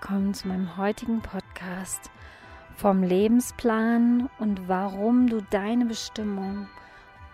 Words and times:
willkommen 0.00 0.32
zu 0.32 0.46
meinem 0.46 0.76
heutigen 0.76 1.22
Podcast 1.22 2.12
vom 2.76 3.02
Lebensplan 3.02 4.30
und 4.38 4.68
warum 4.68 5.26
du 5.26 5.40
deine 5.50 5.86
Bestimmung 5.86 6.68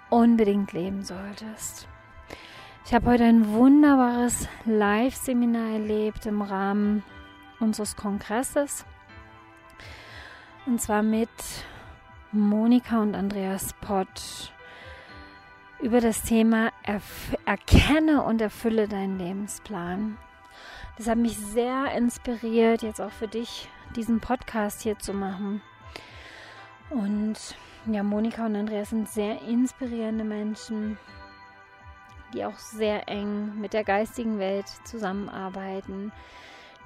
unbedingt 0.08 0.72
leben 0.72 1.02
solltest. 1.02 1.86
Ich 2.86 2.94
habe 2.94 3.10
heute 3.10 3.24
ein 3.24 3.52
wunderbares 3.52 4.48
Live-Seminar 4.64 5.74
erlebt 5.74 6.24
im 6.24 6.40
Rahmen 6.40 7.02
unseres 7.60 7.96
Kongresses 7.96 8.86
und 10.64 10.80
zwar 10.80 11.02
mit 11.02 11.28
Monika 12.32 13.02
und 13.02 13.14
Andreas 13.14 13.74
Pott 13.82 14.52
über 15.82 16.00
das 16.00 16.22
Thema 16.22 16.70
Erkenne 17.44 18.22
und 18.22 18.40
erfülle 18.40 18.88
deinen 18.88 19.18
Lebensplan. 19.18 20.16
Das 20.96 21.08
hat 21.08 21.18
mich 21.18 21.36
sehr 21.36 21.92
inspiriert, 21.92 22.82
jetzt 22.82 23.00
auch 23.00 23.10
für 23.10 23.26
dich 23.26 23.68
diesen 23.96 24.20
Podcast 24.20 24.82
hier 24.82 24.98
zu 24.98 25.12
machen. 25.12 25.60
Und 26.90 27.56
ja, 27.86 28.02
Monika 28.02 28.46
und 28.46 28.54
Andreas 28.54 28.90
sind 28.90 29.08
sehr 29.08 29.42
inspirierende 29.42 30.24
Menschen, 30.24 30.96
die 32.32 32.44
auch 32.44 32.56
sehr 32.56 33.08
eng 33.08 33.60
mit 33.60 33.72
der 33.72 33.84
geistigen 33.84 34.38
Welt 34.38 34.66
zusammenarbeiten, 34.84 36.12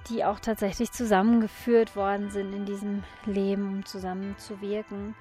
die 0.08 0.24
auch 0.24 0.40
tatsächlich 0.40 0.90
zusammengeführt 0.90 1.94
worden 1.94 2.30
sind 2.30 2.54
in 2.54 2.64
diesem 2.64 3.02
Leben, 3.26 3.68
um 3.68 3.84
zusammen 3.84 4.36
zu 4.38 4.60
wirken. 4.62 5.14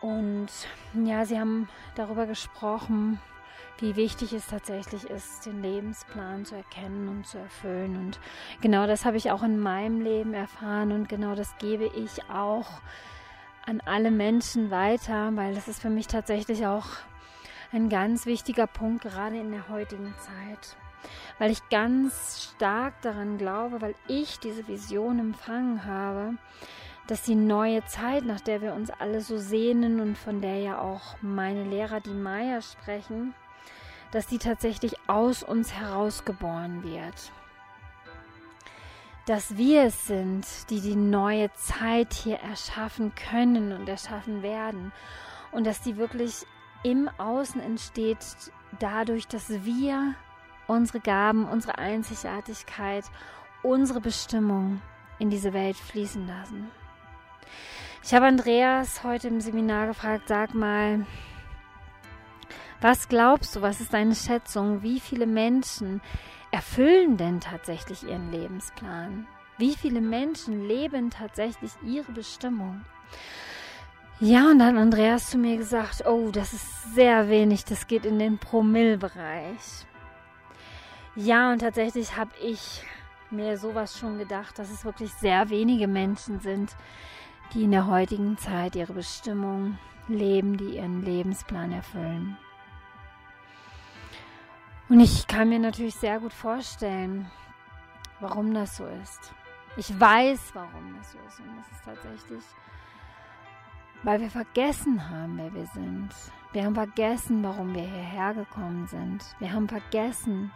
Und 0.00 0.48
ja, 1.04 1.24
sie 1.24 1.38
haben 1.38 1.68
darüber 1.94 2.26
gesprochen, 2.26 3.20
wie 3.78 3.96
wichtig 3.96 4.32
es 4.32 4.46
tatsächlich 4.46 5.04
ist, 5.10 5.46
den 5.46 5.62
Lebensplan 5.62 6.44
zu 6.44 6.54
erkennen 6.54 7.08
und 7.08 7.26
zu 7.26 7.38
erfüllen. 7.38 7.96
Und 7.96 8.20
genau 8.60 8.86
das 8.86 9.04
habe 9.04 9.16
ich 9.16 9.30
auch 9.30 9.42
in 9.42 9.58
meinem 9.58 10.00
Leben 10.00 10.34
erfahren 10.34 10.92
und 10.92 11.08
genau 11.08 11.34
das 11.34 11.56
gebe 11.58 11.86
ich 11.86 12.30
auch 12.30 12.66
an 13.66 13.80
alle 13.84 14.10
Menschen 14.10 14.70
weiter, 14.70 15.34
weil 15.34 15.54
das 15.54 15.68
ist 15.68 15.80
für 15.80 15.90
mich 15.90 16.06
tatsächlich 16.06 16.66
auch 16.66 16.86
ein 17.72 17.88
ganz 17.88 18.26
wichtiger 18.26 18.66
Punkt, 18.66 19.02
gerade 19.02 19.38
in 19.38 19.50
der 19.50 19.68
heutigen 19.68 20.14
Zeit. 20.18 20.76
Weil 21.38 21.50
ich 21.50 21.68
ganz 21.68 22.54
stark 22.54 23.00
daran 23.02 23.36
glaube, 23.36 23.80
weil 23.82 23.94
ich 24.06 24.38
diese 24.38 24.68
Vision 24.68 25.18
empfangen 25.18 25.84
habe, 25.84 26.34
dass 27.06 27.22
die 27.22 27.34
neue 27.34 27.84
Zeit, 27.84 28.24
nach 28.24 28.40
der 28.40 28.62
wir 28.62 28.74
uns 28.74 28.90
alle 28.90 29.20
so 29.20 29.36
sehnen 29.36 30.00
und 30.00 30.16
von 30.16 30.40
der 30.40 30.58
ja 30.58 30.78
auch 30.78 31.16
meine 31.20 31.64
Lehrer, 31.64 32.00
die 32.00 32.14
Maya, 32.14 32.62
sprechen, 32.62 33.34
dass 34.14 34.28
die 34.28 34.38
tatsächlich 34.38 34.94
aus 35.08 35.42
uns 35.42 35.72
herausgeboren 35.72 36.84
wird. 36.84 37.32
Dass 39.26 39.56
wir 39.56 39.82
es 39.82 40.06
sind, 40.06 40.46
die 40.70 40.80
die 40.80 40.94
neue 40.94 41.52
Zeit 41.54 42.14
hier 42.14 42.36
erschaffen 42.38 43.12
können 43.16 43.72
und 43.72 43.88
erschaffen 43.88 44.44
werden. 44.44 44.92
Und 45.50 45.66
dass 45.66 45.80
die 45.80 45.96
wirklich 45.96 46.46
im 46.84 47.10
Außen 47.18 47.60
entsteht, 47.60 48.24
dadurch, 48.78 49.26
dass 49.26 49.50
wir 49.64 50.14
unsere 50.68 51.00
Gaben, 51.00 51.48
unsere 51.48 51.78
Einzigartigkeit, 51.78 53.04
unsere 53.64 54.00
Bestimmung 54.00 54.80
in 55.18 55.28
diese 55.28 55.52
Welt 55.52 55.76
fließen 55.76 56.24
lassen. 56.28 56.70
Ich 58.04 58.14
habe 58.14 58.26
Andreas 58.26 59.02
heute 59.02 59.26
im 59.26 59.40
Seminar 59.40 59.88
gefragt, 59.88 60.28
sag 60.28 60.54
mal, 60.54 61.04
was 62.84 63.08
glaubst 63.08 63.56
du, 63.56 63.62
was 63.62 63.80
ist 63.80 63.94
deine 63.94 64.14
Schätzung? 64.14 64.82
Wie 64.82 65.00
viele 65.00 65.24
Menschen 65.24 66.02
erfüllen 66.50 67.16
denn 67.16 67.40
tatsächlich 67.40 68.02
ihren 68.02 68.30
Lebensplan? 68.30 69.26
Wie 69.56 69.74
viele 69.74 70.02
Menschen 70.02 70.68
leben 70.68 71.08
tatsächlich 71.08 71.72
ihre 71.82 72.12
Bestimmung? 72.12 72.84
Ja, 74.20 74.50
und 74.50 74.58
dann 74.58 74.76
Andreas 74.76 75.30
zu 75.30 75.38
mir 75.38 75.56
gesagt, 75.56 76.04
oh, 76.06 76.28
das 76.30 76.52
ist 76.52 76.94
sehr 76.94 77.30
wenig, 77.30 77.64
das 77.64 77.86
geht 77.86 78.04
in 78.04 78.18
den 78.18 78.36
Promillbereich. 78.36 79.86
Ja, 81.16 81.52
und 81.52 81.60
tatsächlich 81.60 82.18
habe 82.18 82.32
ich 82.42 82.82
mir 83.30 83.56
sowas 83.56 83.98
schon 83.98 84.18
gedacht, 84.18 84.58
dass 84.58 84.70
es 84.70 84.84
wirklich 84.84 85.10
sehr 85.14 85.48
wenige 85.48 85.88
Menschen 85.88 86.38
sind, 86.40 86.76
die 87.54 87.62
in 87.62 87.70
der 87.70 87.86
heutigen 87.86 88.36
Zeit 88.36 88.76
ihre 88.76 88.92
Bestimmung 88.92 89.78
leben, 90.06 90.58
die 90.58 90.76
ihren 90.76 91.02
Lebensplan 91.02 91.72
erfüllen. 91.72 92.36
Und 94.94 95.00
ich 95.00 95.26
kann 95.26 95.48
mir 95.48 95.58
natürlich 95.58 95.96
sehr 95.96 96.20
gut 96.20 96.32
vorstellen, 96.32 97.28
warum 98.20 98.54
das 98.54 98.76
so 98.76 98.86
ist. 98.86 99.34
Ich 99.76 99.98
weiß, 99.98 100.54
warum 100.54 100.94
das 100.96 101.10
so 101.10 101.18
ist. 101.26 101.40
Und 101.40 101.56
das 101.56 101.72
ist 101.72 101.84
tatsächlich, 101.84 102.44
weil 104.04 104.20
wir 104.20 104.30
vergessen 104.30 105.10
haben, 105.10 105.36
wer 105.36 105.52
wir 105.52 105.66
sind. 105.66 106.10
Wir 106.52 106.64
haben 106.64 106.76
vergessen, 106.76 107.42
warum 107.42 107.74
wir 107.74 107.82
hierher 107.82 108.34
gekommen 108.34 108.86
sind. 108.86 109.24
Wir 109.40 109.52
haben 109.52 109.68
vergessen, 109.68 110.52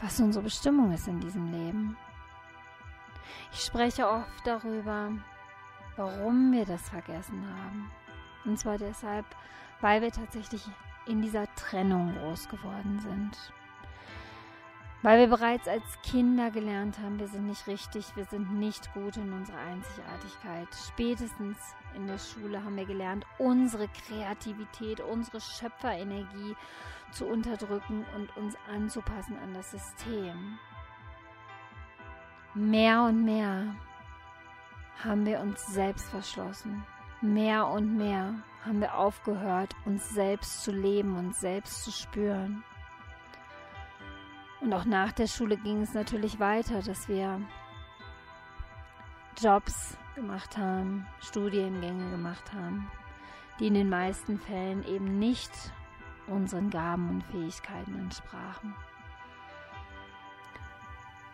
was 0.00 0.20
unsere 0.20 0.44
Bestimmung 0.44 0.92
ist 0.92 1.08
in 1.08 1.20
diesem 1.20 1.50
Leben. 1.50 1.96
Ich 3.52 3.60
spreche 3.60 4.06
oft 4.06 4.46
darüber, 4.46 5.10
warum 5.96 6.52
wir 6.52 6.66
das 6.66 6.90
vergessen 6.90 7.42
haben. 7.42 7.90
Und 8.44 8.58
zwar 8.58 8.76
deshalb, 8.76 9.24
weil 9.80 10.02
wir 10.02 10.12
tatsächlich 10.12 10.68
in 11.06 11.22
dieser 11.22 11.46
Trennung 11.54 12.14
groß 12.18 12.48
geworden 12.48 12.98
sind. 13.00 13.52
Weil 15.02 15.18
wir 15.18 15.36
bereits 15.36 15.68
als 15.68 15.84
Kinder 16.02 16.50
gelernt 16.50 16.98
haben, 16.98 17.18
wir 17.18 17.28
sind 17.28 17.46
nicht 17.46 17.66
richtig, 17.66 18.06
wir 18.16 18.24
sind 18.24 18.54
nicht 18.54 18.90
gut 18.94 19.18
in 19.18 19.34
unserer 19.34 19.58
Einzigartigkeit. 19.58 20.68
Spätestens 20.88 21.58
in 21.94 22.06
der 22.06 22.16
Schule 22.18 22.64
haben 22.64 22.76
wir 22.76 22.86
gelernt, 22.86 23.26
unsere 23.38 23.86
Kreativität, 23.88 25.00
unsere 25.00 25.42
Schöpferenergie 25.42 26.56
zu 27.12 27.26
unterdrücken 27.26 28.06
und 28.16 28.34
uns 28.38 28.56
anzupassen 28.72 29.36
an 29.42 29.52
das 29.52 29.72
System. 29.72 30.58
Mehr 32.54 33.02
und 33.02 33.26
mehr 33.26 33.74
haben 35.04 35.26
wir 35.26 35.40
uns 35.40 35.66
selbst 35.66 36.08
verschlossen. 36.08 36.82
Mehr 37.24 37.68
und 37.68 37.96
mehr 37.96 38.34
haben 38.66 38.82
wir 38.82 38.98
aufgehört, 38.98 39.74
uns 39.86 40.10
selbst 40.10 40.62
zu 40.62 40.72
leben 40.72 41.16
und 41.16 41.34
selbst 41.34 41.82
zu 41.82 41.90
spüren. 41.90 42.62
Und 44.60 44.74
auch 44.74 44.84
nach 44.84 45.10
der 45.10 45.26
Schule 45.26 45.56
ging 45.56 45.80
es 45.80 45.94
natürlich 45.94 46.38
weiter, 46.38 46.82
dass 46.82 47.08
wir 47.08 47.40
Jobs 49.40 49.96
gemacht 50.14 50.58
haben, 50.58 51.06
Studiengänge 51.22 52.10
gemacht 52.10 52.52
haben, 52.52 52.90
die 53.58 53.68
in 53.68 53.74
den 53.74 53.88
meisten 53.88 54.38
Fällen 54.38 54.84
eben 54.84 55.18
nicht 55.18 55.50
unseren 56.26 56.68
Gaben 56.68 57.08
und 57.08 57.24
Fähigkeiten 57.24 57.98
entsprachen. 58.00 58.74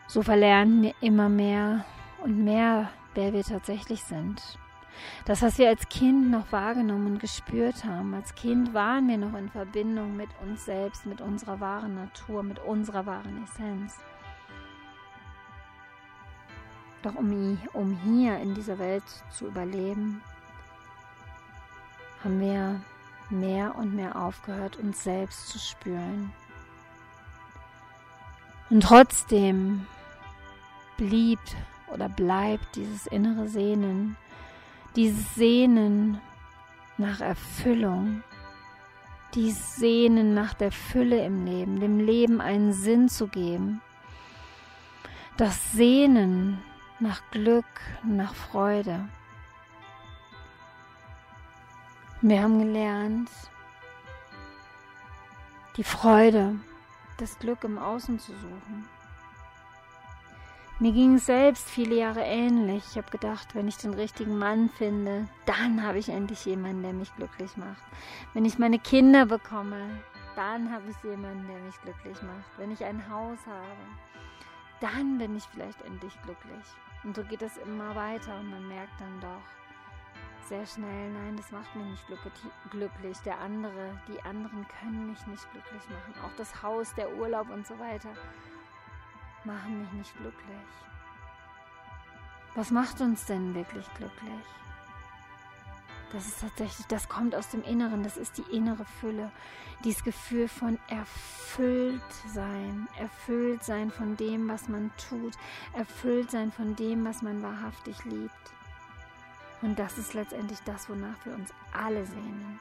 So 0.06 0.22
verlernen 0.22 0.82
wir 0.82 0.94
immer 1.00 1.28
mehr 1.28 1.84
und 2.22 2.44
mehr, 2.44 2.90
wer 3.14 3.32
wir 3.32 3.42
tatsächlich 3.42 4.04
sind 4.04 4.56
das, 5.24 5.42
was 5.42 5.58
wir 5.58 5.68
als 5.68 5.88
Kind 5.88 6.30
noch 6.30 6.50
wahrgenommen 6.52 7.06
und 7.06 7.18
gespürt 7.20 7.84
haben. 7.84 8.14
Als 8.14 8.34
Kind 8.34 8.74
waren 8.74 9.08
wir 9.08 9.18
noch 9.18 9.34
in 9.38 9.48
Verbindung 9.48 10.16
mit 10.16 10.28
uns 10.42 10.64
selbst, 10.64 11.06
mit 11.06 11.20
unserer 11.20 11.60
wahren 11.60 11.94
Natur, 11.94 12.42
mit 12.42 12.58
unserer 12.60 13.06
wahren 13.06 13.44
Essenz. 13.44 13.96
Doch 17.02 17.14
um, 17.14 17.58
um 17.72 17.98
hier 18.04 18.38
in 18.38 18.54
dieser 18.54 18.78
Welt 18.78 19.04
zu 19.30 19.46
überleben, 19.46 20.20
haben 22.22 22.40
wir 22.40 22.80
mehr 23.30 23.74
und 23.76 23.94
mehr 23.94 24.16
aufgehört, 24.16 24.76
uns 24.76 25.02
selbst 25.02 25.48
zu 25.48 25.58
spüren. 25.58 26.32
Und 28.68 28.82
trotzdem 28.82 29.86
blieb 30.96 31.40
oder 31.92 32.08
bleibt 32.08 32.76
dieses 32.76 33.06
innere 33.06 33.48
Sehnen 33.48 34.16
dieses 34.96 35.34
Sehnen 35.34 36.20
nach 36.98 37.20
Erfüllung, 37.20 38.22
dieses 39.34 39.76
Sehnen 39.76 40.34
nach 40.34 40.54
der 40.54 40.72
Fülle 40.72 41.24
im 41.24 41.44
Leben, 41.44 41.80
dem 41.80 41.98
Leben 41.98 42.40
einen 42.40 42.72
Sinn 42.72 43.08
zu 43.08 43.28
geben, 43.28 43.80
das 45.36 45.72
Sehnen 45.72 46.58
nach 46.98 47.22
Glück, 47.30 47.64
nach 48.02 48.34
Freude. 48.34 49.08
Wir 52.20 52.42
haben 52.42 52.58
gelernt, 52.58 53.30
die 55.76 55.84
Freude, 55.84 56.56
das 57.16 57.38
Glück 57.38 57.64
im 57.64 57.78
Außen 57.78 58.18
zu 58.18 58.32
suchen. 58.32 58.99
Mir 60.82 60.92
ging 60.92 61.16
es 61.16 61.26
selbst 61.26 61.68
viele 61.68 61.96
Jahre 61.96 62.22
ähnlich. 62.22 62.82
Ich 62.90 62.96
habe 62.96 63.10
gedacht, 63.10 63.54
wenn 63.54 63.68
ich 63.68 63.76
den 63.76 63.92
richtigen 63.92 64.38
Mann 64.38 64.70
finde, 64.70 65.28
dann 65.44 65.82
habe 65.82 65.98
ich 65.98 66.08
endlich 66.08 66.46
jemanden, 66.46 66.82
der 66.82 66.94
mich 66.94 67.14
glücklich 67.16 67.54
macht. 67.58 67.82
Wenn 68.32 68.46
ich 68.46 68.58
meine 68.58 68.78
Kinder 68.78 69.26
bekomme, 69.26 69.90
dann 70.36 70.72
habe 70.72 70.84
ich 70.90 70.96
jemanden, 71.04 71.46
der 71.48 71.58
mich 71.58 71.78
glücklich 71.82 72.22
macht. 72.22 72.48
Wenn 72.56 72.70
ich 72.70 72.82
ein 72.82 73.06
Haus 73.10 73.36
habe, 73.46 73.76
dann 74.80 75.18
bin 75.18 75.36
ich 75.36 75.44
vielleicht 75.52 75.82
endlich 75.82 76.14
glücklich. 76.22 76.64
Und 77.04 77.14
so 77.14 77.24
geht 77.24 77.42
es 77.42 77.58
immer 77.58 77.94
weiter 77.94 78.40
und 78.40 78.48
man 78.48 78.66
merkt 78.66 78.98
dann 78.98 79.20
doch 79.20 80.48
sehr 80.48 80.64
schnell, 80.64 81.12
nein, 81.12 81.36
das 81.36 81.52
macht 81.52 81.76
mich 81.76 81.88
nicht 81.88 82.06
glücklich. 82.70 83.18
Der 83.26 83.38
andere, 83.38 84.00
die 84.08 84.22
anderen 84.22 84.66
können 84.80 85.10
mich 85.10 85.26
nicht 85.26 85.46
glücklich 85.52 85.82
machen. 85.90 86.14
Auch 86.24 86.34
das 86.38 86.62
Haus, 86.62 86.94
der 86.94 87.14
Urlaub 87.18 87.50
und 87.50 87.66
so 87.66 87.78
weiter 87.78 88.08
machen 89.44 89.80
mich 89.80 89.92
nicht 89.92 90.16
glücklich. 90.16 90.68
Was 92.54 92.70
macht 92.70 93.00
uns 93.00 93.26
denn 93.26 93.54
wirklich 93.54 93.86
glücklich? 93.94 94.44
Das 96.12 96.26
ist 96.26 96.40
tatsächlich, 96.40 96.86
das 96.88 97.08
kommt 97.08 97.36
aus 97.36 97.48
dem 97.50 97.62
Inneren, 97.62 98.02
das 98.02 98.16
ist 98.16 98.38
die 98.38 98.56
innere 98.56 98.84
Fülle. 98.84 99.30
Dieses 99.84 100.02
Gefühl 100.02 100.48
von 100.48 100.78
erfüllt 100.88 102.02
sein, 102.34 102.88
erfüllt 102.98 103.62
sein 103.62 103.90
von 103.90 104.16
dem, 104.16 104.48
was 104.48 104.68
man 104.68 104.90
tut, 105.08 105.34
erfüllt 105.72 106.30
sein 106.30 106.50
von 106.50 106.74
dem, 106.74 107.04
was 107.04 107.22
man 107.22 107.42
wahrhaftig 107.42 108.04
liebt. 108.04 108.32
Und 109.62 109.78
das 109.78 109.98
ist 109.98 110.14
letztendlich 110.14 110.58
das, 110.64 110.88
wonach 110.88 111.24
wir 111.24 111.34
uns 111.34 111.50
alle 111.72 112.04
sehnen. 112.04 112.58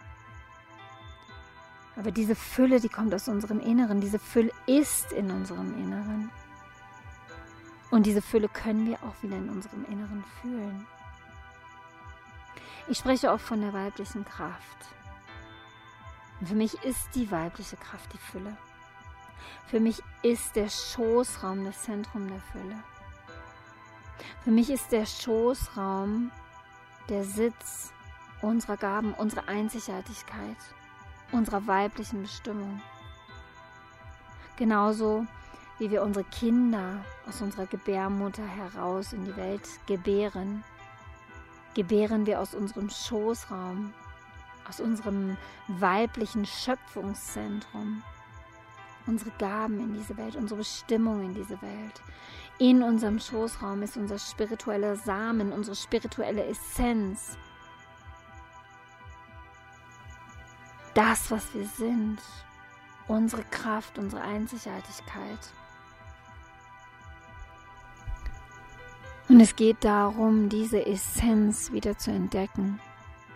Aber 1.96 2.12
diese 2.12 2.36
Fülle, 2.36 2.80
die 2.80 2.90
kommt 2.90 3.14
aus 3.16 3.28
unserem 3.28 3.60
Inneren, 3.60 4.00
diese 4.00 4.20
Fülle 4.20 4.52
ist 4.68 5.12
in 5.12 5.31
unserem 5.31 5.76
Inneren. 5.78 6.30
Und 7.92 8.06
diese 8.06 8.22
Fülle 8.22 8.50
können 8.50 8.86
wir 8.88 8.98
auch 9.04 9.22
wieder 9.22 9.38
in 9.38 9.50
unserem 9.50 9.86
Inneren 9.86 10.24
fühlen. 10.42 10.88
Ich 12.88 12.98
spreche 12.98 13.32
auch 13.32 13.40
von 13.40 13.62
der 13.62 13.74
weiblichen 13.74 14.26
Kraft. 14.26 14.78
Und 16.40 16.48
für 16.48 16.56
mich 16.56 16.74
ist 16.84 17.10
die 17.16 17.30
weibliche 17.32 17.78
Kraft 17.78 18.14
die 18.14 18.18
Fülle. 18.18 18.56
Für 19.68 19.80
mich 19.80 20.02
ist 20.24 20.56
der 20.56 20.70
Schoßraum 20.70 21.66
das 21.66 21.84
Zentrum 21.84 22.28
der 22.28 22.42
Fülle. 22.52 22.84
Für 24.44 24.52
mich 24.52 24.70
ist 24.70 24.92
der 24.92 25.06
Schoßraum 25.06 26.32
der 27.10 27.24
Sitz 27.24 27.92
unserer 28.42 28.78
Gaben, 28.78 29.14
unserer 29.14 29.48
Einzigartigkeit, 29.48 30.58
unserer 31.32 31.68
weiblichen 31.68 32.22
Bestimmung. 32.22 32.82
Genauso 34.56 35.26
wie 35.80 35.90
wir 35.90 36.04
unsere 36.04 36.26
Kinder 36.26 37.04
aus 37.28 37.42
unserer 37.42 37.66
Gebärmutter 37.66 38.46
heraus 38.46 39.14
in 39.14 39.26
die 39.26 39.36
Welt 39.36 39.68
gebären, 39.88 40.64
gebären 41.74 42.26
wir 42.26 42.40
aus 42.40 42.54
unserem 42.54 42.90
Schoßraum, 42.90 43.94
aus 44.68 44.80
unserem 44.80 45.38
weiblichen 45.68 46.46
Schöpfungszentrum 46.46 48.04
unsere 49.10 49.31
Gaben 49.31 49.80
in 49.80 49.94
diese 49.94 50.16
Welt, 50.18 50.36
unsere 50.36 50.60
Bestimmung 50.60 51.22
in 51.24 51.34
diese 51.34 51.62
Welt. 51.62 52.02
In 52.60 52.84
unserem 52.84 53.20
Schoßraum 53.20 53.81
ist 53.84 53.98
unser 53.98 54.20
spiritueller 54.20 54.96
Samen, 54.96 55.52
unsere 55.52 55.76
spirituelle 55.76 56.46
Essenz. 56.46 57.38
Das, 60.94 61.31
was 61.31 61.54
wir 61.54 61.66
sind, 61.66 62.20
unsere 63.08 63.44
Kraft, 63.46 63.98
unsere 63.98 64.22
Einzigartigkeit. 64.22 65.54
Und 69.30 69.40
es 69.42 69.56
geht 69.56 69.84
darum, 69.84 70.50
diese 70.50 70.84
Essenz 70.88 71.72
wieder 71.72 71.96
zu 72.00 72.10
entdecken, 72.10 72.80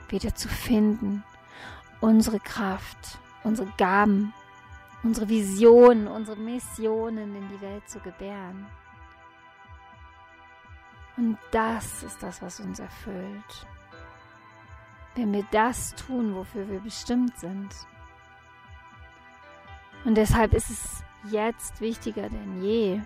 wieder 0.10 0.34
zu 0.34 0.50
finden, 0.50 1.24
unsere 2.02 2.40
Kraft, 2.40 3.20
unsere 3.44 3.72
Gaben, 3.78 4.34
unsere 5.04 5.30
Visionen, 5.30 6.08
unsere 6.08 6.38
Missionen 6.38 7.36
in 7.36 7.48
die 7.50 7.62
Welt 7.62 7.88
zu 7.88 8.00
gebären. 8.00 8.66
Und 11.16 11.38
das 11.52 12.02
ist 12.02 12.24
das, 12.24 12.42
was 12.42 12.60
uns 12.60 12.80
erfüllt. 12.80 13.68
Wenn 15.14 15.32
wir 15.32 15.46
das 15.52 15.94
tun, 15.94 16.34
wofür 16.34 16.68
wir 16.70 16.80
bestimmt 16.80 17.38
sind. 17.38 17.70
Und 20.06 20.16
deshalb 20.16 20.56
ist 20.56 20.72
es 20.72 21.04
jetzt 21.32 21.82
wichtiger 21.82 22.30
denn 22.30 22.64
je, 22.64 23.02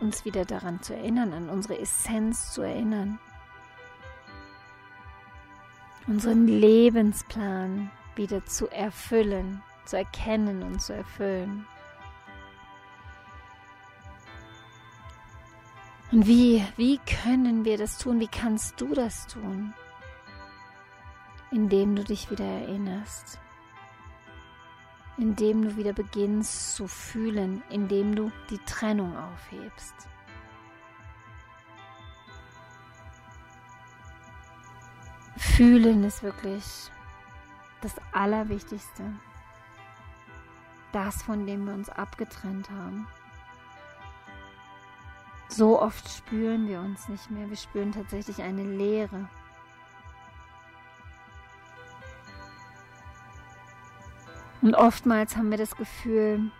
uns 0.00 0.24
wieder 0.24 0.44
daran 0.44 0.82
zu 0.82 0.94
erinnern, 0.94 1.32
an 1.32 1.48
unsere 1.48 1.78
Essenz 1.78 2.52
zu 2.52 2.62
erinnern, 2.62 3.18
unseren 6.06 6.46
Lebensplan 6.46 7.90
wieder 8.16 8.44
zu 8.46 8.68
erfüllen, 8.68 9.62
zu 9.84 9.96
erkennen 9.96 10.62
und 10.62 10.80
zu 10.80 10.94
erfüllen. 10.94 11.66
Und 16.10 16.26
wie, 16.26 16.64
wie 16.76 16.98
können 16.98 17.64
wir 17.66 17.76
das 17.76 17.98
tun? 17.98 18.18
Wie 18.18 18.28
kannst 18.28 18.80
du 18.80 18.94
das 18.94 19.26
tun? 19.26 19.74
Indem 21.50 21.96
du 21.96 22.04
dich 22.04 22.30
wieder 22.30 22.44
erinnerst 22.44 23.38
indem 25.18 25.62
du 25.62 25.76
wieder 25.76 25.92
beginnst 25.92 26.76
zu 26.76 26.86
fühlen, 26.86 27.62
indem 27.68 28.14
du 28.14 28.30
die 28.50 28.58
Trennung 28.58 29.16
aufhebst. 29.16 29.94
Fühlen 35.36 36.04
ist 36.04 36.22
wirklich 36.22 36.62
das 37.80 37.94
Allerwichtigste. 38.12 39.12
Das, 40.92 41.22
von 41.22 41.46
dem 41.46 41.66
wir 41.66 41.74
uns 41.74 41.90
abgetrennt 41.90 42.70
haben. 42.70 43.06
So 45.48 45.80
oft 45.80 46.08
spüren 46.08 46.68
wir 46.68 46.80
uns 46.80 47.08
nicht 47.08 47.30
mehr. 47.30 47.48
Wir 47.48 47.56
spüren 47.56 47.92
tatsächlich 47.92 48.40
eine 48.42 48.62
Leere. 48.62 49.28
Und 54.68 54.74
oftmals 54.74 55.34
haben 55.34 55.50
wir 55.50 55.56
das 55.56 55.76
Gefühl, 55.76 56.50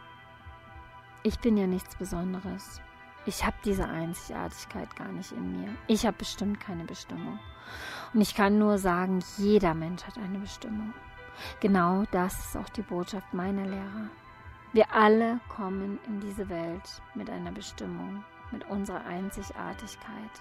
ich 1.25 1.39
bin 1.41 1.59
ja 1.59 1.67
nichts 1.67 1.95
Besonderes. 1.97 2.81
Ich 3.27 3.45
habe 3.45 3.57
diese 3.67 3.87
Einzigartigkeit 3.87 4.97
gar 4.97 5.13
nicht 5.13 5.31
in 5.33 5.61
mir. 5.61 5.69
Ich 5.89 6.07
habe 6.07 6.17
bestimmt 6.17 6.59
keine 6.59 6.85
Bestimmung. 6.85 7.39
Und 8.15 8.23
ich 8.23 8.35
kann 8.35 8.59
nur 8.59 8.79
sagen, 8.79 9.23
jeder 9.37 9.75
Mensch 9.75 10.05
hat 10.05 10.17
eine 10.17 10.39
Bestimmung. 10.39 10.95
Genau 11.61 12.05
das 12.11 12.47
ist 12.47 12.57
auch 12.57 12.71
die 12.71 12.81
Botschaft 12.81 13.35
meiner 13.35 13.67
Lehrer. 13.67 14.09
Wir 14.73 14.91
alle 14.91 15.39
kommen 15.51 15.99
in 16.07 16.19
diese 16.21 16.49
Welt 16.49 17.03
mit 17.15 17.29
einer 17.29 17.53
Bestimmung, 17.53 18.25
mit 18.53 18.67
unserer 18.71 19.05
Einzigartigkeit. 19.05 20.33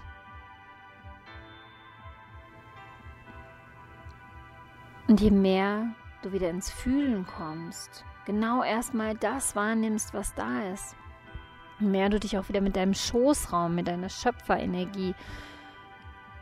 Und 5.06 5.20
je 5.20 5.30
mehr 5.30 5.94
du 6.22 6.32
wieder 6.32 6.50
ins 6.50 6.70
Fühlen 6.70 7.26
kommst, 7.26 8.04
genau 8.24 8.62
erstmal 8.62 9.14
das 9.14 9.56
wahrnimmst, 9.56 10.14
was 10.14 10.34
da 10.34 10.62
ist. 10.72 10.96
Je 11.80 11.86
mehr 11.86 12.08
du 12.08 12.18
dich 12.18 12.36
auch 12.38 12.48
wieder 12.48 12.60
mit 12.60 12.76
deinem 12.76 12.94
Schoßraum, 12.94 13.74
mit 13.74 13.88
deiner 13.88 14.08
Schöpferenergie 14.08 15.14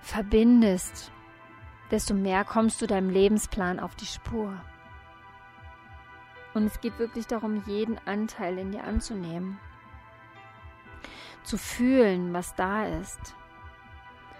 verbindest, 0.00 1.12
desto 1.90 2.14
mehr 2.14 2.44
kommst 2.44 2.80
du 2.80 2.86
deinem 2.86 3.10
Lebensplan 3.10 3.80
auf 3.80 3.94
die 3.96 4.06
Spur. 4.06 4.54
Und 6.54 6.64
es 6.64 6.80
geht 6.80 6.98
wirklich 6.98 7.26
darum, 7.26 7.62
jeden 7.66 7.98
Anteil 8.06 8.56
in 8.56 8.72
dir 8.72 8.84
anzunehmen, 8.84 9.58
zu 11.42 11.58
fühlen, 11.58 12.32
was 12.32 12.54
da 12.54 12.86
ist, 12.86 13.34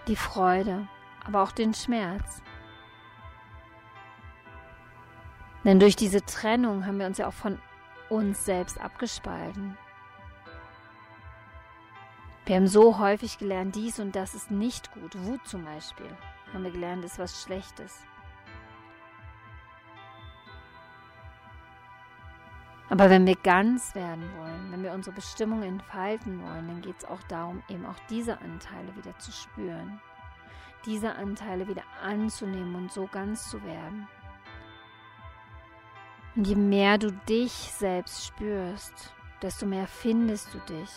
die 0.07 0.15
Freude, 0.15 0.87
aber 1.25 1.43
auch 1.43 1.51
den 1.51 1.73
Schmerz. 1.75 2.41
Denn 5.67 5.81
durch 5.81 5.97
diese 5.97 6.23
Trennung 6.23 6.85
haben 6.85 6.97
wir 6.97 7.07
uns 7.07 7.17
ja 7.17 7.27
auch 7.27 7.33
von 7.33 7.59
uns 8.07 8.45
selbst 8.45 8.79
abgespalten. 8.79 9.77
Wir 12.45 12.55
haben 12.55 12.67
so 12.67 12.99
häufig 12.99 13.37
gelernt, 13.37 13.75
dies 13.75 13.99
und 13.99 14.15
das 14.15 14.33
ist 14.33 14.49
nicht 14.49 14.93
gut. 14.93 15.21
Wut 15.25 15.45
zum 15.45 15.65
Beispiel 15.65 16.07
haben 16.53 16.63
wir 16.63 16.71
gelernt, 16.71 17.03
ist 17.03 17.19
was 17.19 17.43
Schlechtes. 17.43 17.99
Aber 22.89 23.09
wenn 23.09 23.27
wir 23.27 23.35
ganz 23.35 23.93
werden 23.93 24.23
wollen, 24.37 24.71
wenn 24.71 24.83
wir 24.83 24.93
unsere 24.93 25.17
Bestimmung 25.17 25.63
entfalten 25.63 26.41
wollen, 26.43 26.65
dann 26.69 26.81
geht 26.81 26.99
es 26.99 27.03
auch 27.03 27.21
darum, 27.23 27.61
eben 27.67 27.85
auch 27.85 27.99
diese 28.09 28.39
Anteile 28.39 28.95
wieder 28.95 29.19
zu 29.19 29.33
spüren, 29.33 29.99
diese 30.85 31.13
Anteile 31.15 31.67
wieder 31.67 31.83
anzunehmen 32.01 32.73
und 32.75 32.93
so 32.93 33.09
ganz 33.11 33.49
zu 33.49 33.61
werden. 33.65 34.07
Und 36.37 36.45
je 36.45 36.55
mehr 36.55 36.99
du 36.99 37.11
dich 37.11 37.51
selbst 37.51 38.27
spürst, 38.27 39.11
desto 39.41 39.65
mehr 39.65 39.87
findest 39.87 40.53
du 40.53 40.59
dich. 40.59 40.91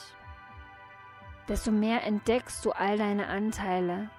Desto 1.49 1.71
mehr 1.71 2.05
entdeckst 2.05 2.63
du 2.63 2.73
all 2.73 2.99
deine 2.99 3.27
Anteile 3.27 4.11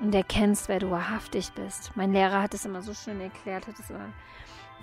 und 0.00 0.12
erkennst, 0.12 0.68
wer 0.68 0.80
du 0.80 0.90
wahrhaftig 0.90 1.52
bist. 1.52 1.92
Mein 1.94 2.12
Lehrer 2.12 2.42
hat 2.42 2.54
es 2.54 2.64
immer 2.64 2.82
so 2.82 2.92
schön 2.92 3.20
erklärt, 3.20 3.68
hat 3.68 3.78
es 3.78 3.88
immer 3.88 4.12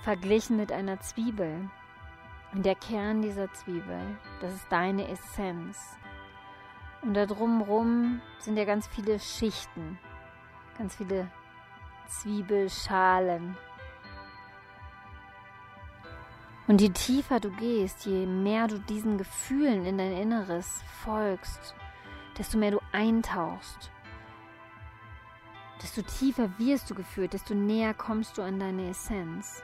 verglichen 0.03 0.55
mit 0.55 0.72
einer 0.72 1.01
Zwiebel. 1.01 1.69
Und 2.53 2.65
der 2.65 2.75
Kern 2.75 3.22
dieser 3.22 3.51
Zwiebel, 3.51 4.00
das 4.39 4.53
ist 4.53 4.67
deine 4.69 5.10
Essenz. 5.10 5.77
Und 7.01 7.15
da 7.15 7.25
drumherum 7.25 8.22
sind 8.39 8.55
ja 8.57 8.63
ganz 8.63 8.88
viele 8.88 9.19
Schichten, 9.19 10.00
ganz 10.77 10.95
viele 10.95 11.29
Zwiebelschalen. 12.07 13.57
Und 16.67 16.81
je 16.81 16.89
tiefer 16.89 17.39
du 17.39 17.51
gehst, 17.51 18.05
je 18.05 18.25
mehr 18.25 18.67
du 18.67 18.79
diesen 18.79 19.17
Gefühlen 19.17 19.86
in 19.86 19.98
dein 20.00 20.13
Inneres 20.13 20.84
folgst, 21.03 21.75
desto 22.38 22.57
mehr 22.57 22.72
du 22.72 22.79
eintauchst, 22.91 23.91
desto 25.81 26.01
tiefer 26.01 26.50
wirst 26.57 26.89
du 26.89 26.95
geführt, 26.95 27.34
desto 27.34 27.53
näher 27.53 27.93
kommst 27.93 28.38
du 28.38 28.41
an 28.41 28.60
deine 28.60 28.89
Essenz. 28.89 29.62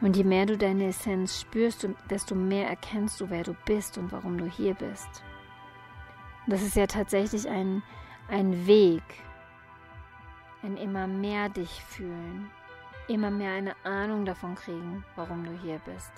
Und 0.00 0.16
je 0.16 0.24
mehr 0.24 0.46
du 0.46 0.56
deine 0.56 0.88
Essenz 0.88 1.40
spürst, 1.40 1.88
desto 2.10 2.34
mehr 2.34 2.68
erkennst 2.68 3.20
du, 3.20 3.30
wer 3.30 3.42
du 3.42 3.54
bist 3.64 3.98
und 3.98 4.12
warum 4.12 4.36
du 4.38 4.44
hier 4.46 4.74
bist. 4.74 5.24
das 6.46 6.62
ist 6.62 6.76
ja 6.76 6.86
tatsächlich 6.86 7.48
ein, 7.48 7.82
ein 8.28 8.66
Weg, 8.66 9.02
ein 10.62 10.76
immer 10.76 11.06
mehr 11.06 11.48
dich 11.48 11.82
fühlen, 11.82 12.50
immer 13.08 13.30
mehr 13.30 13.52
eine 13.52 13.74
Ahnung 13.84 14.24
davon 14.24 14.54
kriegen, 14.54 15.04
warum 15.16 15.44
du 15.44 15.52
hier 15.62 15.80
bist. 15.84 16.12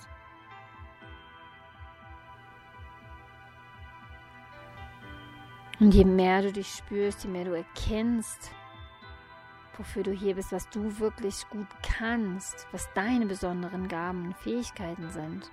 Und 5.79 5.95
je 5.95 6.05
mehr 6.05 6.43
du 6.43 6.51
dich 6.51 6.67
spürst, 6.67 7.23
je 7.23 7.29
mehr 7.31 7.45
du 7.45 7.55
erkennst, 7.55 8.51
wofür 9.77 10.03
du 10.03 10.11
hier 10.11 10.35
bist, 10.35 10.51
was 10.51 10.69
du 10.69 10.99
wirklich 10.99 11.49
gut 11.49 11.65
kannst, 11.81 12.67
was 12.71 12.87
deine 12.93 13.25
besonderen 13.25 13.87
Gaben 13.87 14.27
und 14.27 14.37
Fähigkeiten 14.37 15.09
sind, 15.09 15.49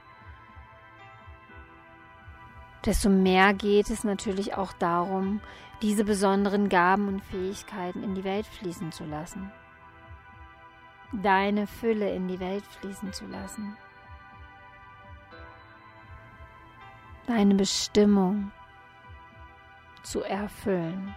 desto 2.85 3.09
mehr 3.09 3.55
geht 3.55 3.89
es 3.89 4.05
natürlich 4.05 4.55
auch 4.55 4.75
darum, 4.75 5.41
diese 5.81 6.05
besonderen 6.05 6.69
Gaben 6.69 7.09
und 7.09 7.23
Fähigkeiten 7.23 8.03
in 8.03 8.15
die 8.15 8.25
Welt 8.25 8.47
fließen 8.47 8.93
zu 8.93 9.05
lassen. 9.05 9.51
Deine 11.13 11.67
Fülle 11.67 12.15
in 12.15 12.29
die 12.29 12.39
Welt 12.39 12.65
fließen 12.65 13.13
zu 13.13 13.27
lassen. 13.27 13.77
Deine 17.27 17.55
Bestimmung 17.55 18.53
zu 20.03 20.23
erfüllen. 20.23 21.15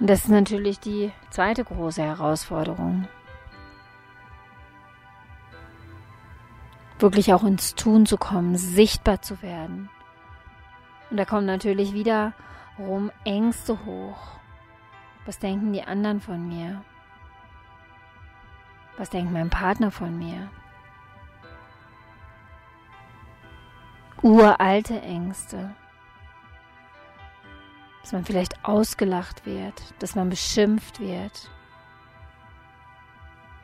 Und 0.00 0.08
das 0.08 0.24
ist 0.24 0.30
natürlich 0.30 0.78
die 0.78 1.12
zweite 1.30 1.64
große 1.64 2.02
Herausforderung. 2.02 3.08
Wirklich 6.98 7.32
auch 7.34 7.44
ins 7.44 7.74
Tun 7.74 8.06
zu 8.06 8.16
kommen, 8.16 8.56
sichtbar 8.56 9.22
zu 9.22 9.42
werden. 9.42 9.88
Und 11.10 11.16
da 11.16 11.24
kommen 11.24 11.46
natürlich 11.46 11.92
wieder 11.92 12.32
rum 12.78 13.10
Ängste 13.24 13.84
hoch. 13.84 14.38
Was 15.28 15.38
denken 15.38 15.72
die 15.72 15.82
anderen 15.82 16.20
von 16.20 16.48
mir? 16.48 16.82
Was 18.96 19.10
denkt 19.10 19.32
mein 19.32 19.50
Partner 19.50 19.90
von 19.90 20.18
mir? 20.18 20.48
Uralte 24.22 25.00
Ängste 25.02 25.76
dass 28.08 28.14
man 28.14 28.24
vielleicht 28.24 28.64
ausgelacht 28.64 29.44
wird, 29.44 29.74
dass 29.98 30.14
man 30.14 30.30
beschimpft 30.30 30.98
wird. 30.98 31.50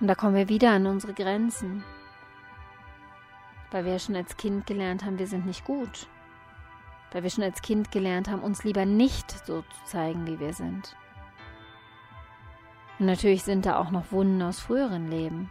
Und 0.00 0.06
da 0.06 0.14
kommen 0.14 0.34
wir 0.34 0.50
wieder 0.50 0.70
an 0.70 0.86
unsere 0.86 1.14
Grenzen, 1.14 1.82
weil 3.70 3.86
wir 3.86 3.98
schon 3.98 4.16
als 4.16 4.36
Kind 4.36 4.66
gelernt 4.66 5.02
haben, 5.02 5.18
wir 5.18 5.28
sind 5.28 5.46
nicht 5.46 5.64
gut, 5.64 6.08
weil 7.12 7.22
wir 7.22 7.30
schon 7.30 7.42
als 7.42 7.62
Kind 7.62 7.90
gelernt 7.90 8.28
haben, 8.28 8.42
uns 8.42 8.64
lieber 8.64 8.84
nicht 8.84 9.30
so 9.46 9.62
zu 9.62 9.84
zeigen, 9.86 10.26
wie 10.26 10.38
wir 10.38 10.52
sind. 10.52 10.94
Und 12.98 13.06
natürlich 13.06 13.42
sind 13.42 13.66
da 13.66 13.78
auch 13.78 13.90
noch 13.90 14.12
Wunden 14.12 14.42
aus 14.42 14.60
früheren 14.60 15.10
Leben, 15.10 15.50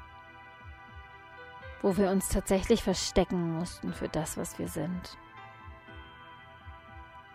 wo 1.82 1.98
wir 1.98 2.10
uns 2.10 2.30
tatsächlich 2.30 2.84
verstecken 2.84 3.58
mussten 3.58 3.94
für 3.94 4.08
das, 4.08 4.38
was 4.38 4.58
wir 4.60 4.68
sind. 4.68 5.18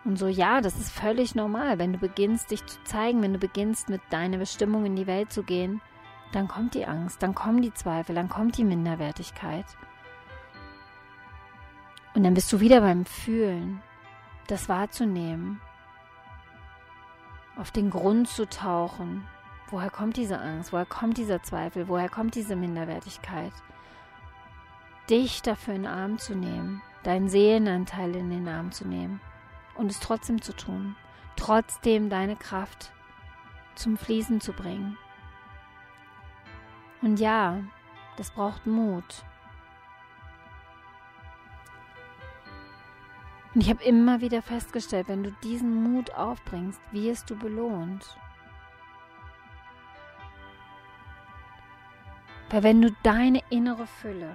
Und 0.05 0.17
so, 0.17 0.27
ja, 0.27 0.61
das 0.61 0.77
ist 0.79 0.91
völlig 0.91 1.35
normal. 1.35 1.77
Wenn 1.77 1.93
du 1.93 1.99
beginnst, 1.99 2.51
dich 2.51 2.65
zu 2.65 2.83
zeigen, 2.83 3.21
wenn 3.21 3.33
du 3.33 3.39
beginnst, 3.39 3.89
mit 3.89 4.01
deiner 4.09 4.37
Bestimmung 4.37 4.85
in 4.85 4.95
die 4.95 5.07
Welt 5.07 5.31
zu 5.31 5.43
gehen, 5.43 5.81
dann 6.31 6.47
kommt 6.47 6.73
die 6.73 6.85
Angst, 6.85 7.21
dann 7.21 7.35
kommen 7.35 7.61
die 7.61 7.73
Zweifel, 7.73 8.15
dann 8.15 8.29
kommt 8.29 8.57
die 8.57 8.63
Minderwertigkeit. 8.63 9.65
Und 12.15 12.23
dann 12.23 12.33
bist 12.33 12.51
du 12.51 12.59
wieder 12.59 12.81
beim 12.81 13.05
Fühlen, 13.05 13.81
das 14.47 14.69
wahrzunehmen, 14.69 15.61
auf 17.57 17.71
den 17.71 17.89
Grund 17.89 18.27
zu 18.27 18.47
tauchen. 18.47 19.27
Woher 19.71 19.91
kommt 19.91 20.17
diese 20.17 20.39
Angst? 20.39 20.73
Woher 20.73 20.85
kommt 20.85 21.17
dieser 21.17 21.43
Zweifel? 21.43 21.87
Woher 21.87 22.09
kommt 22.09 22.33
diese 22.33 22.55
Minderwertigkeit? 22.55 23.53
Dich 25.09 25.43
dafür 25.43 25.75
in 25.75 25.83
den 25.83 25.91
Arm 25.91 26.17
zu 26.17 26.33
nehmen, 26.35 26.81
deinen 27.03 27.29
Seelenanteil 27.29 28.15
in 28.15 28.31
den 28.31 28.47
Arm 28.47 28.71
zu 28.71 28.87
nehmen 28.87 29.21
und 29.75 29.91
es 29.91 29.99
trotzdem 29.99 30.41
zu 30.41 30.55
tun, 30.55 30.95
trotzdem 31.35 32.09
deine 32.09 32.35
Kraft 32.35 32.91
zum 33.75 33.95
Fließen 33.95 34.41
zu 34.41 34.53
bringen. 34.53 34.97
Und 37.01 37.19
ja, 37.19 37.59
das 38.17 38.31
braucht 38.31 38.65
Mut. 38.65 39.23
Und 43.53 43.61
ich 43.61 43.69
habe 43.69 43.83
immer 43.83 44.21
wieder 44.21 44.41
festgestellt, 44.41 45.07
wenn 45.07 45.23
du 45.23 45.31
diesen 45.43 45.83
Mut 45.83 46.13
aufbringst, 46.13 46.81
wirst 46.91 47.29
du 47.29 47.35
belohnt. 47.35 48.17
Weil 52.49 52.63
wenn 52.63 52.81
du 52.81 52.91
deine 53.03 53.41
innere 53.49 53.85
Fülle, 53.85 54.31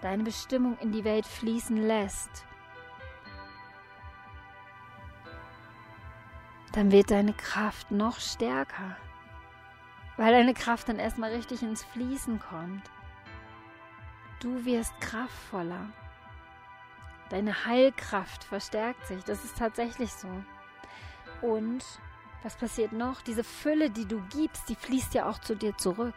deine 0.00 0.24
Bestimmung 0.24 0.76
in 0.78 0.90
die 0.90 1.04
Welt 1.04 1.26
fließen 1.26 1.76
lässt, 1.76 2.44
dann 6.72 6.90
wird 6.90 7.10
deine 7.10 7.32
Kraft 7.32 7.90
noch 7.90 8.18
stärker, 8.18 8.96
weil 10.16 10.32
deine 10.32 10.54
Kraft 10.54 10.88
dann 10.88 10.98
erstmal 10.98 11.32
richtig 11.32 11.62
ins 11.62 11.84
Fließen 11.84 12.40
kommt. 12.40 12.82
Du 14.40 14.64
wirst 14.64 14.92
kraftvoller. 15.00 15.88
Deine 17.30 17.64
Heilkraft 17.64 18.44
verstärkt 18.44 19.06
sich. 19.06 19.24
Das 19.24 19.44
ist 19.44 19.56
tatsächlich 19.56 20.12
so. 20.12 20.28
Und 21.40 21.84
was 22.42 22.56
passiert 22.56 22.92
noch? 22.92 23.22
Diese 23.22 23.42
Fülle, 23.42 23.90
die 23.90 24.06
du 24.06 24.20
gibst, 24.30 24.68
die 24.68 24.76
fließt 24.76 25.14
ja 25.14 25.28
auch 25.28 25.38
zu 25.38 25.54
dir 25.54 25.76
zurück. 25.76 26.14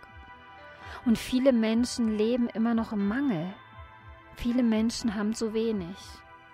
Und 1.06 1.18
viele 1.18 1.54
Menschen 1.54 2.18
leben 2.18 2.50
immer 2.50 2.74
noch 2.74 2.92
im 2.92 3.08
Mangel. 3.08 3.54
Viele 4.36 4.64
Menschen 4.64 5.16
haben 5.16 5.34
zu 5.34 5.54
wenig 5.54 5.98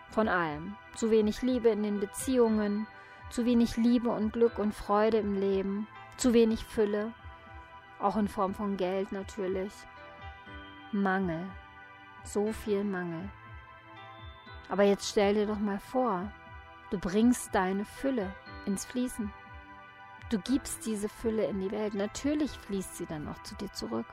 von 0.10 0.27
allem. 0.27 0.75
Zu 0.96 1.12
wenig 1.12 1.42
Liebe 1.42 1.70
in 1.70 1.84
den 1.84 2.00
Beziehungen, 2.00 2.88
zu 3.30 3.46
wenig 3.46 3.75
Liebe 3.77 4.10
und 4.10 4.34
Glück 4.34 4.60
und 4.60 4.74
Freude 4.74 5.18
im 5.18 5.34
Leben, 5.34 5.88
zu 6.18 6.34
wenig 6.34 6.63
Fülle, 6.63 7.13
auch 8.00 8.15
in 8.15 8.27
Form 8.27 8.54
von 8.54 8.77
Geld 8.77 9.12
natürlich. 9.12 9.74
Mangel, 10.92 11.46
so 12.24 12.51
viel 12.54 12.84
Mangel. 12.84 13.30
Aber 14.70 14.84
jetzt 14.84 15.10
stell 15.10 15.34
dir 15.34 15.46
doch 15.46 15.60
mal 15.60 15.80
vor, 15.80 16.32
du 16.89 16.98
bringst 16.98 17.54
deine 17.54 17.86
Fülle 17.86 18.34
ins 18.65 18.86
Fließen. 18.86 19.32
Du 20.30 20.39
gibst 20.39 20.86
diese 20.86 21.10
Fülle 21.10 21.46
in 21.46 21.60
die 21.60 21.72
Welt. 21.72 21.94
Natürlich 21.94 22.51
fließt 22.51 22.98
sie 22.98 23.06
dann 23.06 23.27
auch 23.27 23.42
zu 23.44 23.54
dir 23.56 23.72
zurück. 23.74 24.08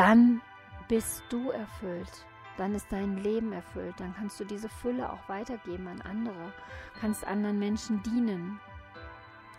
Dann 0.00 0.40
bist 0.88 1.22
du 1.28 1.50
erfüllt 1.50 2.24
dann 2.60 2.74
ist 2.74 2.92
dein 2.92 3.16
Leben 3.16 3.54
erfüllt, 3.54 3.94
dann 3.98 4.14
kannst 4.14 4.38
du 4.38 4.44
diese 4.44 4.68
Fülle 4.68 5.10
auch 5.10 5.28
weitergeben 5.30 5.88
an 5.88 6.02
andere, 6.02 6.52
kannst 7.00 7.26
anderen 7.26 7.58
Menschen 7.58 8.02
dienen. 8.02 8.60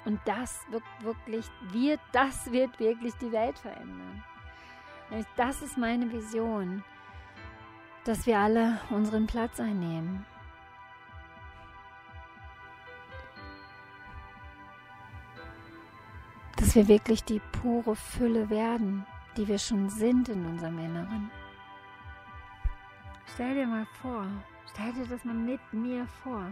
Und 0.05 0.19
das 0.25 0.59
wird 0.69 0.83
wirklich, 0.99 1.47
wird, 1.71 1.99
das 2.11 2.51
wird 2.51 2.79
wirklich 2.79 3.15
die 3.15 3.31
Welt 3.31 3.57
verändern. 3.57 4.23
Das 5.35 5.63
ist 5.63 5.79
meine 5.79 6.11
Vision, 6.11 6.83
dass 8.03 8.27
wir 8.27 8.37
alle 8.37 8.79
unseren 8.91 9.25
Platz 9.25 9.59
einnehmen. 9.59 10.23
Dass 16.57 16.75
wir 16.75 16.87
wirklich 16.87 17.23
die 17.23 17.41
pure 17.51 17.95
Fülle 17.95 18.51
werden, 18.51 19.07
die 19.37 19.47
wir 19.47 19.59
schon 19.59 19.89
sind 19.89 20.29
in 20.29 20.45
unserem 20.45 20.77
Inneren. 20.79 21.31
Stell 23.33 23.55
dir 23.55 23.67
mal 23.67 23.85
vor, 24.01 24.27
stell 24.71 24.93
dir 24.93 25.05
das 25.07 25.23
mal 25.23 25.35
mit 25.35 25.61
mir 25.71 26.05
vor. 26.23 26.45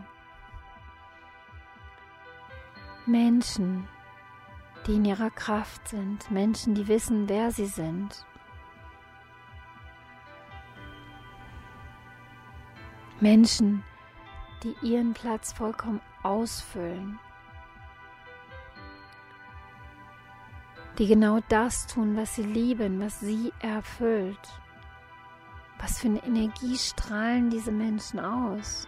Menschen, 3.05 3.87
die 4.87 4.95
in 4.95 5.05
ihrer 5.05 5.29
Kraft 5.29 5.87
sind, 5.87 6.29
Menschen, 6.31 6.75
die 6.75 6.87
wissen, 6.87 7.27
wer 7.27 7.51
sie 7.51 7.65
sind. 7.65 8.25
Menschen, 13.19 13.83
die 14.63 14.75
ihren 14.81 15.13
Platz 15.13 15.51
vollkommen 15.51 15.99
ausfüllen, 16.23 17.19
die 20.99 21.07
genau 21.07 21.39
das 21.47 21.87
tun, 21.87 22.17
was 22.17 22.35
sie 22.35 22.43
lieben, 22.43 22.99
was 22.99 23.21
sie 23.21 23.53
erfüllt. 23.61 24.37
Was 25.79 25.99
für 25.99 26.09
eine 26.09 26.23
Energie 26.25 26.77
strahlen 26.77 27.49
diese 27.49 27.71
Menschen 27.71 28.19
aus? 28.19 28.85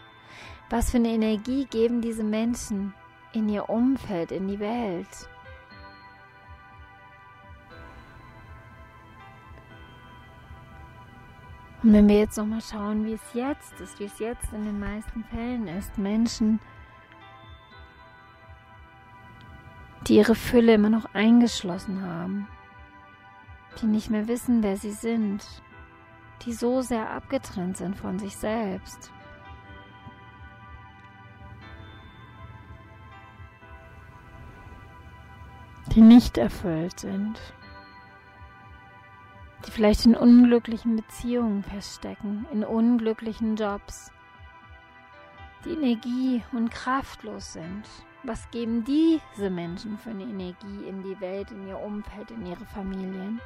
Was 0.70 0.92
für 0.92 0.98
eine 0.98 1.08
Energie 1.08 1.66
geben 1.66 2.02
diese 2.02 2.24
Menschen 2.24 2.94
in 3.32 3.48
ihr 3.48 3.70
Umfeld, 3.70 4.34
in 4.34 4.50
die 4.50 4.60
Welt? 4.60 5.30
Und 11.82 11.94
wenn 11.94 12.10
wir 12.10 12.20
jetzt 12.20 12.38
nochmal 12.38 12.62
schauen, 12.62 13.06
wie 13.06 13.14
es 13.14 13.34
jetzt 13.34 13.80
ist, 13.80 14.00
wie 14.00 14.04
es 14.04 14.20
jetzt 14.20 14.52
in 14.52 14.66
den 14.66 14.80
meisten 14.80 15.24
Fällen 15.24 15.68
ist, 15.68 15.98
Menschen, 15.98 16.60
die 20.12 20.18
ihre 20.18 20.36
Fülle 20.36 20.74
immer 20.74 20.90
noch 20.90 21.06
eingeschlossen 21.14 22.02
haben, 22.02 22.46
die 23.82 23.86
nicht 23.86 24.10
mehr 24.10 24.28
wissen, 24.28 24.62
wer 24.62 24.76
sie 24.76 24.92
sind, 24.92 25.42
die 26.42 26.52
so 26.52 26.82
sehr 26.82 27.12
abgetrennt 27.12 27.78
sind 27.78 27.96
von 27.96 28.20
sich 28.20 28.36
selbst. 28.36 29.12
die 35.96 36.02
nicht 36.02 36.38
erfüllt 36.38 37.02
sind 37.02 37.38
die 39.66 39.72
vielleicht 39.72 40.06
in 40.06 40.16
unglücklichen 40.16 40.96
Beziehungen 40.96 41.64
feststecken, 41.64 42.48
in 42.54 42.64
unglücklichen 42.64 43.58
Jobs, 43.58 44.12
die 45.66 45.72
Energie 45.72 46.44
und 46.54 46.72
kraftlos 46.72 47.54
sind. 47.54 47.84
Was 48.24 48.50
geben 48.52 48.84
diese 48.84 49.50
Menschen 49.50 49.98
für 49.98 50.12
eine 50.12 50.24
Energie 50.24 50.86
in 50.88 51.02
die 51.02 51.20
Welt, 51.20 51.50
in 51.52 51.68
ihr 51.68 51.80
Umfeld, 51.80 52.30
in 52.30 52.46
ihre 52.46 52.66
Familien? 52.66 53.42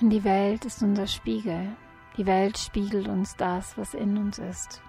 Und 0.00 0.10
die 0.10 0.24
Welt 0.24 0.66
ist 0.66 0.82
unser 0.82 1.06
Spiegel. 1.06 1.74
Die 2.16 2.26
Welt 2.26 2.58
spiegelt 2.58 3.08
uns 3.08 3.36
das, 3.36 3.78
was 3.78 3.94
in 3.94 4.18
uns 4.18 4.38
ist. 4.38 4.82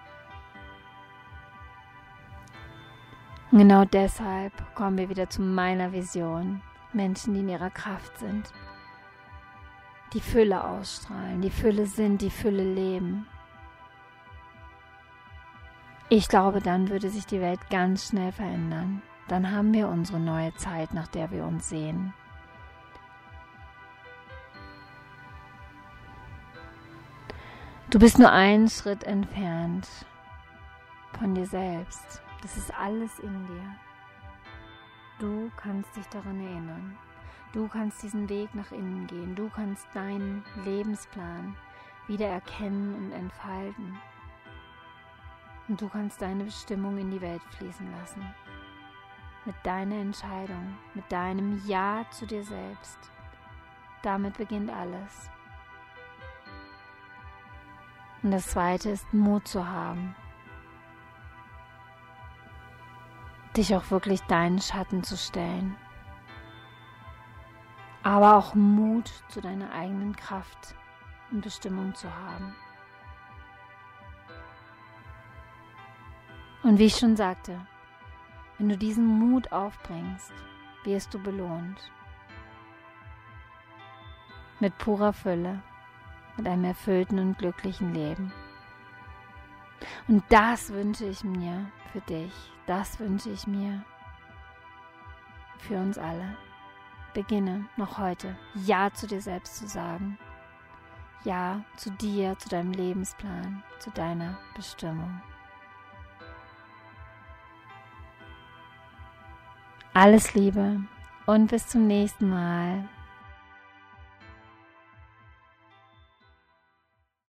Und 3.51 3.59
genau 3.59 3.85
deshalb 3.85 4.51
kommen 4.75 4.97
wir 4.97 5.07
wieder 5.07 5.29
zu 5.29 5.41
meiner 5.41 5.93
Vision. 5.93 6.61
Menschen, 6.91 7.33
die 7.33 7.39
in 7.39 7.49
ihrer 7.49 7.69
Kraft 7.69 8.17
sind, 8.17 8.51
die 10.13 10.19
Fülle 10.19 10.63
ausstrahlen, 10.63 11.41
die 11.41 11.49
Fülle 11.49 11.85
sind, 11.85 12.21
die 12.21 12.29
Fülle 12.29 12.63
leben. 12.63 13.27
Ich 16.09 16.27
glaube, 16.27 16.61
dann 16.61 16.89
würde 16.89 17.09
sich 17.09 17.25
die 17.25 17.41
Welt 17.41 17.59
ganz 17.71 18.09
schnell 18.09 18.31
verändern. 18.31 19.01
Dann 19.27 19.51
haben 19.51 19.73
wir 19.73 19.87
unsere 19.87 20.19
neue 20.19 20.53
Zeit, 20.55 20.93
nach 20.93 21.07
der 21.07 21.31
wir 21.31 21.45
uns 21.45 21.67
sehen. 21.67 22.13
Du 27.89 27.97
bist 27.97 28.19
nur 28.19 28.31
einen 28.31 28.69
Schritt 28.69 29.03
entfernt 29.03 29.87
von 31.17 31.33
dir 31.33 31.47
selbst. 31.47 32.21
Das 32.41 32.55
ist 32.55 32.71
alles 32.77 33.17
in 33.19 33.47
dir. 33.47 33.75
Du 35.17 35.49
kannst 35.57 35.95
dich 35.95 36.05
daran 36.07 36.39
erinnern. 36.39 36.97
Du 37.53 37.67
kannst 37.67 38.03
diesen 38.03 38.29
Weg 38.29 38.53
nach 38.53 38.71
innen 38.71 39.07
gehen. 39.07 39.33
Du 39.33 39.49
kannst 39.49 39.87
deinen 39.95 40.43
Lebensplan 40.65 41.55
wieder 42.07 42.27
erkennen 42.27 42.93
und 42.95 43.11
entfalten. 43.11 43.97
Und 45.67 45.81
du 45.81 45.89
kannst 45.89 46.21
deine 46.21 46.43
Bestimmung 46.43 46.97
in 46.97 47.11
die 47.11 47.21
Welt 47.21 47.41
fließen 47.57 47.91
lassen. 47.99 48.23
Mit 49.45 49.55
deiner 49.63 49.95
Entscheidung, 49.95 50.77
mit 50.93 51.11
deinem 51.11 51.61
Ja 51.67 52.05
zu 52.11 52.25
dir 52.25 52.43
selbst. 52.43 52.99
Damit 54.03 54.37
beginnt 54.37 54.71
alles. 54.71 55.29
Und 58.23 58.31
das 58.31 58.47
Zweite 58.47 58.89
ist 58.89 59.13
Mut 59.13 59.47
zu 59.47 59.67
haben. 59.67 60.15
dich 63.57 63.75
auch 63.75 63.89
wirklich 63.91 64.21
deinen 64.23 64.59
Schatten 64.59 65.03
zu 65.03 65.17
stellen. 65.17 65.75
Aber 68.03 68.35
auch 68.35 68.53
Mut 68.53 69.11
zu 69.29 69.41
deiner 69.41 69.71
eigenen 69.71 70.15
Kraft 70.15 70.75
und 71.31 71.41
Bestimmung 71.41 71.95
zu 71.95 72.13
haben. 72.13 72.55
Und 76.65 76.79
wie 76.79 76.85
ich 76.85 76.95
schon 76.95 77.15
sagte, 77.15 77.61
wenn 78.57 78.69
du 78.69 78.75
diesen 78.75 79.05
Mut 79.05 79.51
aufbringst, 79.51 80.33
wirst 80.83 81.13
du 81.13 81.21
belohnt. 81.21 81.91
Mit 84.59 84.75
purer 84.79 85.13
Fülle, 85.13 85.61
mit 86.37 86.47
einem 86.47 86.63
erfüllten 86.63 87.19
und 87.19 87.37
glücklichen 87.37 87.93
Leben. 87.93 88.33
Und 90.07 90.23
das 90.29 90.73
wünsche 90.73 91.05
ich 91.05 91.23
mir 91.23 91.69
für 91.93 92.01
dich. 92.01 92.33
Das 92.65 92.99
wünsche 92.99 93.29
ich 93.29 93.45
mir 93.45 93.85
für 95.59 95.77
uns 95.77 95.99
alle. 95.99 96.35
Beginne 97.13 97.65
noch 97.77 97.99
heute 97.99 98.35
Ja 98.55 98.91
zu 98.91 99.05
dir 99.05 99.21
selbst 99.21 99.57
zu 99.57 99.67
sagen. 99.67 100.17
Ja 101.25 101.63
zu 101.77 101.91
dir, 101.91 102.35
zu 102.39 102.49
deinem 102.49 102.71
Lebensplan, 102.71 103.61
zu 103.77 103.91
deiner 103.91 104.39
Bestimmung. 104.55 105.21
Alles 109.97 110.33
Liebe 110.33 110.81
und 111.25 111.51
bis 111.51 111.69
zum 111.69 111.87
nächsten 111.87 112.27
Mal. 112.27 112.83